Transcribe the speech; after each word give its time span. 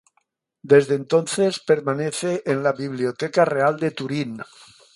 Desde 0.63 0.95
entonces 0.95 1.59
permanece 1.59 2.41
en 2.47 2.63
la 2.63 2.71
Biblioteca 2.73 3.45
Real 3.45 3.79
de 3.79 3.91
Turín. 3.91 4.41